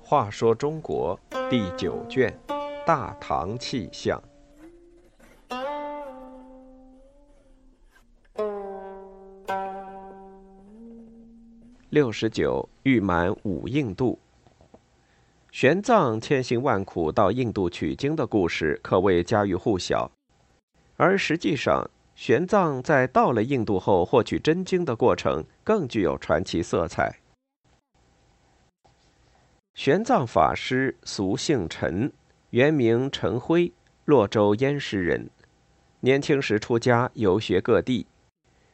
[0.00, 1.18] 话说中国
[1.50, 2.34] 第九卷
[2.86, 4.18] 《大唐气象》
[11.90, 14.18] 六十九，欲满五印度。
[15.50, 20.10] 玄奘千辛万苦到印度取经的故事可谓家喻户晓，
[20.96, 27.20] 而实际上，玄奘在到了印度后获取真经的过程更具有传奇色彩。
[29.74, 32.12] 玄奘法师俗姓陈，
[32.50, 33.72] 原名陈辉，
[34.04, 35.30] 洛州燕师人。
[36.00, 38.08] 年轻时出家，游学各地，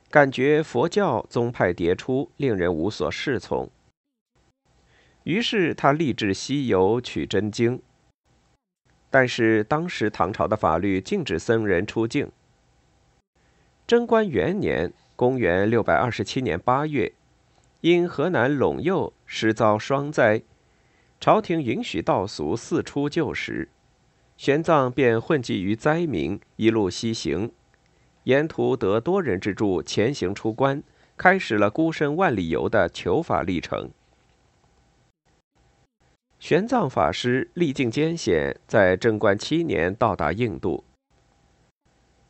[0.08, 3.70] 感觉佛教宗派迭出，令人无所适从。
[5.24, 7.82] 于是他立志西游取真经，
[9.10, 12.32] 但是当时唐朝的法律禁止僧人出境。
[13.86, 17.12] 贞观元年（公元627年8月），
[17.82, 20.42] 因河南陇右时遭霜灾，
[21.20, 23.68] 朝廷允许道俗四出救时，
[24.38, 27.52] 玄奘便混迹于灾民，一路西行，
[28.22, 30.82] 沿途得多人之助，前行出关，
[31.18, 33.90] 开始了孤身万里游的求法历程。
[36.38, 40.84] 玄奘法师历尽艰险，在贞观七年到达印度。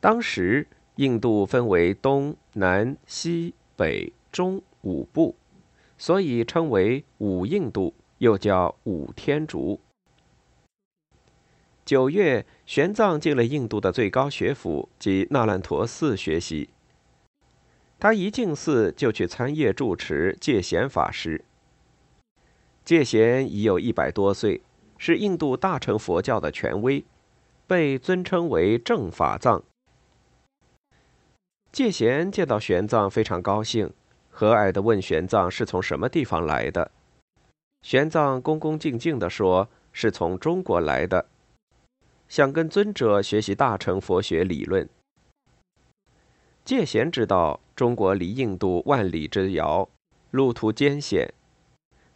[0.01, 5.35] 当时印度分为东南西北中五部，
[5.97, 9.79] 所以称为五印度，又叫五天竺。
[11.83, 16.69] 九月，玄奘进了印度的最高学府，即那烂陀寺学习。
[17.99, 21.43] 他一进寺就去参谒住持戒贤法师。
[22.83, 24.61] 戒贤已有一百多岁，
[24.97, 27.03] 是印度大乘佛教的权威，
[27.67, 29.63] 被尊称为正法藏。
[31.75, 33.91] 戒贤见到玄奘非常高兴，
[34.29, 36.89] 和蔼地问玄奘是从什么地方来的。
[37.81, 41.25] 玄奘恭恭敬敬地说：“是从中国来的，
[42.29, 44.87] 想跟尊者学习大乘佛学理论。”
[46.63, 49.89] 戒贤知道中国离印度万里之遥，
[50.31, 51.33] 路途艰险。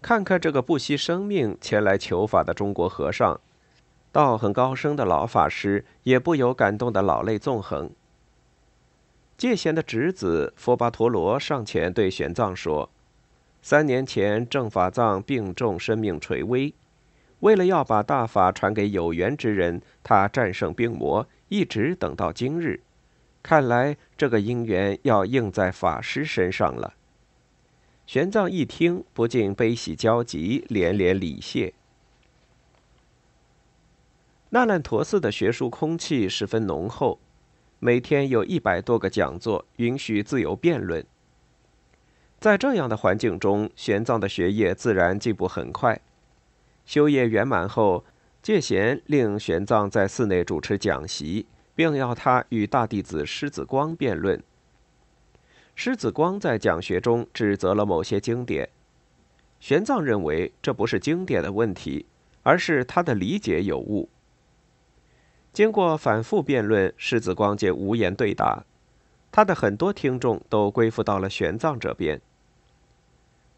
[0.02, 3.38] 看看这个不惜生命前来求法的中国和尚，
[4.14, 7.92] 道很高深的老法师也不由感动的老泪纵横。
[9.40, 12.90] 戒贤的侄子佛巴陀罗上前对玄奘说
[13.64, 16.74] ：“三年前正法藏病重，生命垂危，
[17.40, 22.82] 为了要把大法传给有缘之人，他战胜病魔，一直等到今日。
[23.42, 26.96] 看来这个因缘要应在法师身上了。”
[28.06, 31.74] 玄奘一听，不禁悲喜交集，连连礼谢。
[34.50, 37.20] 那烂陀寺的学术空气十分浓厚，
[37.82, 41.06] 每天有一百多个讲座，允许自由辩论。
[42.38, 46.02] 在这样的环境中，玄奘的学业自然进步很快。
[46.86, 48.04] 修业圆满后，
[48.42, 54.44] 戒贤令玄奘在寺内主持讲习，并要他与大弟子狮子光辩论。
[55.76, 58.68] 狮子光在讲学中指责了某些经典，
[59.62, 62.06] 玄奘认为这不是经典的问题，
[62.44, 64.10] 而是他的理解有误。
[65.59, 68.64] 经过反复辩论，世子光见无言对答，
[69.30, 72.22] 他的很多听众都归附到了玄奘这边。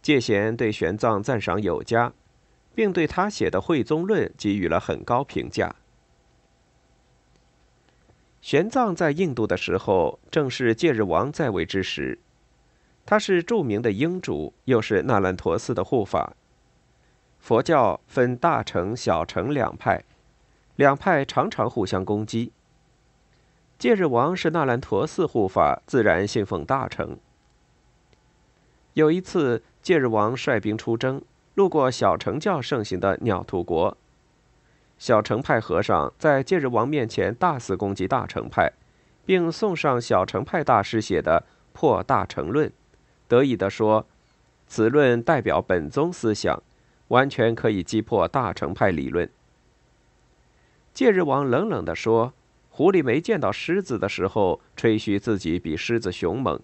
[0.01, 2.11] 戒贤对玄奘赞赏有加，
[2.73, 5.75] 并对他写的《慧宗论》给予了很高评价。
[8.41, 12.17] 玄奘在印度的时候，正是戒日王在位之时。
[13.05, 16.33] 他是著名的英主，又是那烂陀寺的护法。
[17.37, 20.03] 佛教分大乘、小乘两派，
[20.75, 22.51] 两派常常互相攻击。
[23.77, 27.17] 戒日王是那烂陀寺护法，自然信奉大乘。
[28.93, 31.21] 有一次，戒日王率兵出征，
[31.55, 33.97] 路过小乘教盛行的鸟图国。
[34.97, 38.71] 小乘派和尚在戒日王面前大肆攻击大乘派，
[39.25, 41.43] 并送上小乘派大师写的
[41.73, 42.69] 《破大乘论》，
[43.27, 44.05] 得意地说
[44.67, 46.61] ：“此论代表本宗思想，
[47.07, 49.27] 完全可以击破大乘派理论。”
[50.93, 52.33] 戒日王冷冷地说
[52.69, 56.59] ：“狐狸没见到狮子的时候，吹嘘自己比狮子凶猛；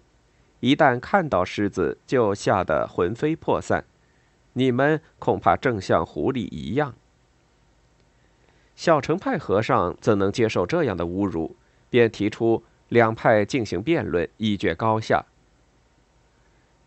[0.60, 3.84] 一旦看到狮子，就吓得魂飞魄散。
[4.52, 6.94] 你们恐怕正像狐狸一样。”
[8.76, 11.56] 小乘派和尚怎能接受这样的侮辱？
[11.90, 15.24] 便提出两派进行辩论，一决高下。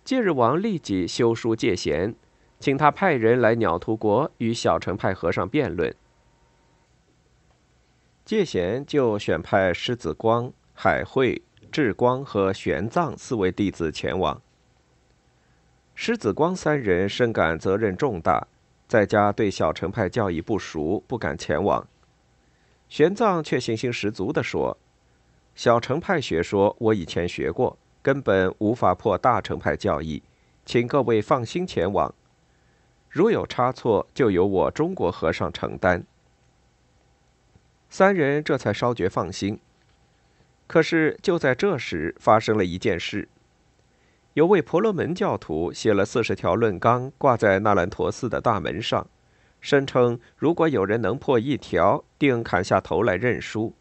[0.03, 2.13] 戒日王立即修书戒贤，
[2.59, 5.93] 请他派人来鸟图国与小乘派和尚辩论。
[8.23, 11.41] 戒贤就选派狮子光、海会、
[11.71, 14.39] 智光和玄奘四位弟子前往。
[15.95, 18.47] 狮子光三人深感责任重大，
[18.87, 21.85] 在家对小乘派教义不熟，不敢前往。
[22.87, 24.77] 玄奘却信心十足地说
[25.55, 30.21] ：“小乘派学说我以前学过，根本无法破大乘派教义，
[30.65, 32.13] 请各位放心前往。
[33.09, 36.05] 如有差错，就由我中国和尚承担。”
[37.91, 39.59] 三人这才稍觉放心。
[40.65, 43.27] 可是就在这时，发生了一件事：
[44.33, 49.05] 有位婆罗门教徒写了四十条论纲，挂在那兰陀寺的大门上，
[49.59, 53.73] 声称如果有人能破一条，定砍下头来认输。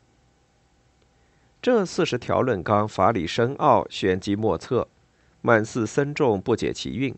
[1.62, 4.88] 这四十条论纲法理深奥，玄机莫测，
[5.40, 7.14] 满寺僧众不解其韵。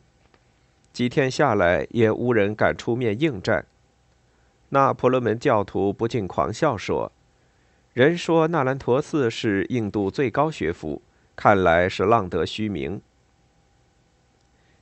[0.92, 3.64] 几天下来，也无人敢出面应战。
[4.74, 7.12] 那婆罗门教徒不禁狂笑说
[7.92, 11.02] ：“人说那兰陀寺是印度最高学府，
[11.36, 13.02] 看来是浪得虚名。”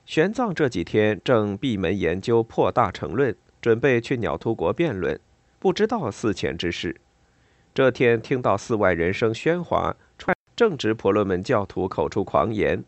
[0.07, 5.19] 玄奘这几天正闭门研究破大乘论，准备去鸟突国辩论，
[5.59, 6.95] 不知道寺前之事。
[7.73, 9.97] 这天听到寺外人声喧哗，
[10.55, 12.81] 正值婆罗门教徒口出狂言。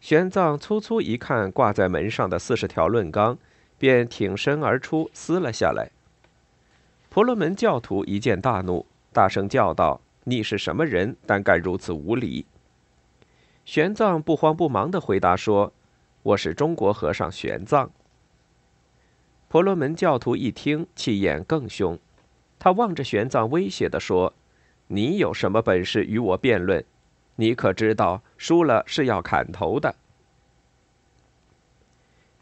[0.00, 3.38] 玄奘粗粗一看挂在门上的四十条论纲。
[3.82, 5.90] 便挺身而出，撕了下来。
[7.10, 12.46] 婆罗门教徒一见大怒，大声叫道：“你是什么人，胆敢如此无礼？”
[13.66, 15.72] 玄奘不慌不忙地回答说
[16.22, 17.88] ：“我是中国和尚玄奘。”
[19.50, 21.98] 婆罗门教徒一听，气焰更凶，
[22.60, 24.32] 他望着玄奘威胁地说
[24.86, 26.84] ：“你有什么本事与我辩论？
[27.34, 29.96] 你可知道，输了是要砍头的。”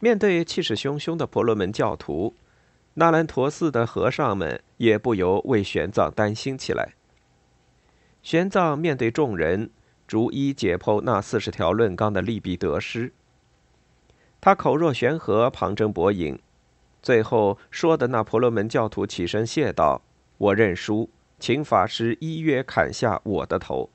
[0.01, 2.33] 面对气势汹汹的婆罗门教徒，
[2.95, 6.95] 那兰陀寺的和尚们也不由为玄奘担心起来。
[8.23, 9.69] 玄奘面对众人，
[10.07, 13.13] 逐一解剖那四十条论纲的利弊得失。
[14.41, 16.39] 他口若悬河，旁征博引，
[17.03, 20.01] 最后说的那婆罗门教徒起身谢道
[20.39, 23.91] ：“我认输，请法师依约砍下我的头。”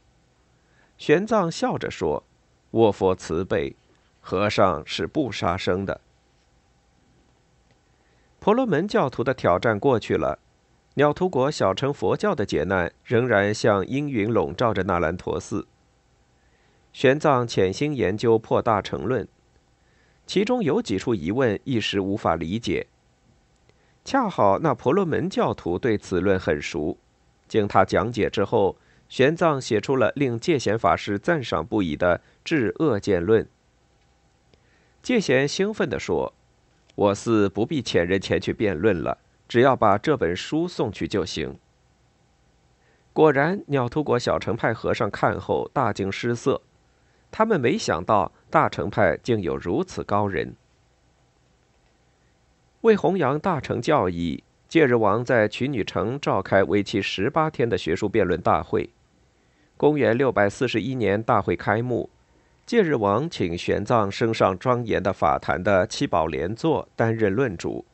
[0.96, 2.22] 玄奘笑着说
[2.70, 3.74] ：“我佛慈悲。”
[4.26, 6.00] 和尚是不杀生的。
[8.40, 10.40] 婆罗门教徒的挑战过去了，
[10.94, 15.68] 鸟图国小乘佛教的劫难仍然像阴云笼罩着那兰陀寺。
[16.92, 19.28] 玄奘潜心研究破大乘论，
[20.26, 22.88] 其中有几处疑问一时无法理解。
[24.04, 26.98] 恰好那婆罗门教徒对此论很熟，
[27.46, 28.76] 经他讲解之后，
[29.08, 33.44] 玄奘写出了令戒贤法师赞赏不已的《治恶见论》。
[35.06, 36.34] 戒贤兴奋地说
[36.96, 41.56] ：“我似不必遣人前去辩论了，只要把这本书送去就行。”
[43.14, 46.60] 果然，鸟突国小乘派和尚看后大惊失色，
[47.30, 50.56] 他们没想到大乘派竟有如此高人。
[52.80, 58.90] 为弘扬大乘教义，戒日王在曲女城召开为期十八天的学术辩论大会。
[59.76, 62.10] 公元六百四十一年，大会开幕。
[62.66, 67.84] 戒日王请玄奘升上庄严的法坛的七宝莲座，担任论主，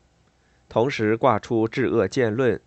[0.66, 2.58] 同时挂出治恶见论，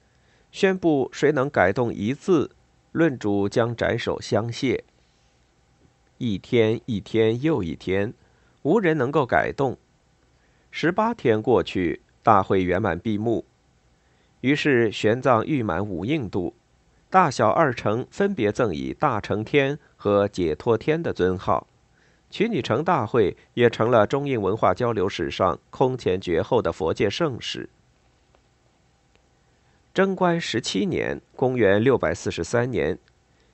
[0.51, 2.51] 宣布谁能改动一字，
[2.91, 4.83] 论主将斩首相谢。
[6.19, 8.13] 一天一天又一天，
[8.61, 9.75] 无人能够改动。
[10.69, 13.43] 十八天过去，大会圆满闭幕。
[14.41, 16.53] 于是玄奘誉满五印度，
[17.09, 21.65] 大小二乘分别赠以大乘天和解脱天的尊号。
[22.29, 27.69] 曲女城大会也成了中印文化交流史上空前绝后的佛界盛事。
[29.93, 32.99] 贞观十七年（公元六百四十三年），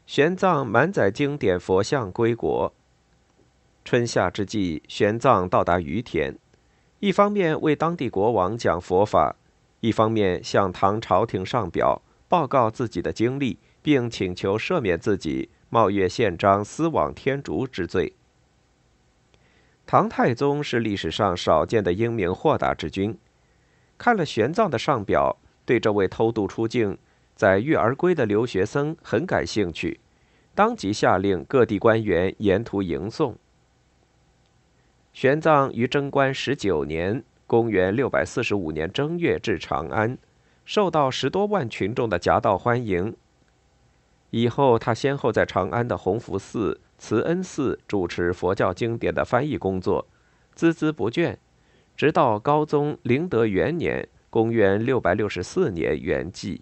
[0.08, 2.74] 玄奘满载经典佛像归国。
[3.86, 6.36] 春夏之际，玄奘到达于田，
[7.00, 9.36] 一方面为当地国王讲佛法，
[9.82, 18.14] 一方面向唐朝廷上表报告自己的经历，并请求赦免自己冒越宪章、私往天竺之罪。
[19.86, 23.18] 唐太宗是历史上少见的英明豁达之君，
[23.98, 26.98] 看了玄奘的上表，对这位偷渡出境、
[27.36, 30.00] 载誉而归的留学僧很感兴趣，
[30.56, 33.36] 当即下令各地官员沿途迎送。
[35.12, 40.18] 玄奘于贞观十九年（公元六百四十五年正月）至长安，
[40.64, 43.14] 受到十多万群众的夹道欢迎。
[44.32, 46.82] 以后，他先后在长安的弘福寺。
[46.98, 50.08] 慈恩寺主持佛教经典的翻译工作，
[50.56, 51.36] 孜孜不倦，
[51.98, 56.62] 直到高宗灵德元年（公元664年），圆寂。